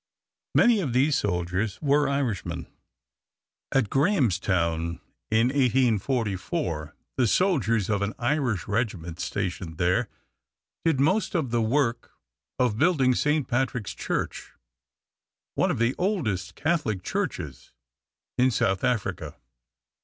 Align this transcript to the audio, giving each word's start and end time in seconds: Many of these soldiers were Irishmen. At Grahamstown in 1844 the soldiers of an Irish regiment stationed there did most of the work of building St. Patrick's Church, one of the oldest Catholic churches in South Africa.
Many 0.55 0.79
of 0.79 0.93
these 0.93 1.15
soldiers 1.19 1.79
were 1.79 2.09
Irishmen. 2.09 2.65
At 3.71 3.91
Grahamstown 3.91 4.99
in 5.29 5.49
1844 5.49 6.95
the 7.17 7.27
soldiers 7.27 7.87
of 7.87 8.01
an 8.01 8.15
Irish 8.17 8.67
regiment 8.67 9.19
stationed 9.19 9.77
there 9.77 10.09
did 10.83 10.99
most 10.99 11.35
of 11.35 11.51
the 11.51 11.61
work 11.61 12.13
of 12.57 12.79
building 12.79 13.13
St. 13.13 13.47
Patrick's 13.47 13.93
Church, 13.93 14.53
one 15.53 15.69
of 15.69 15.77
the 15.77 15.93
oldest 15.99 16.55
Catholic 16.55 17.03
churches 17.03 17.71
in 18.39 18.49
South 18.49 18.83
Africa. 18.83 19.35